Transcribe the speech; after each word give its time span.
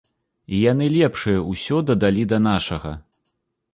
І 0.53 0.61
яны 0.71 0.87
лепшае 0.95 1.37
ўсё 1.51 1.77
дадалі 1.91 2.23
да 2.33 2.37
нашага. 2.49 2.95